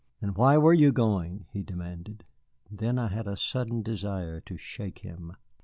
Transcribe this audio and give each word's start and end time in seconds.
"And 0.19 0.35
why 0.35 0.57
were 0.57 0.73
you 0.73 0.91
going?" 0.91 1.45
he 1.53 1.61
demanded. 1.61 2.23
Then 2.71 2.97
I 2.97 3.09
had 3.09 3.27
a 3.27 3.37
sudden 3.37 3.83
desire 3.83 4.41
to 4.47 4.57
shake 4.57 5.05
him. 5.05 5.33